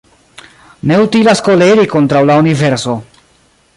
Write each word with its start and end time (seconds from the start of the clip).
Ne 0.91 0.97
utilas 1.03 1.43
koleri 1.49 1.85
kontraŭ 1.93 2.23
la 2.31 2.39
universo 2.45 2.97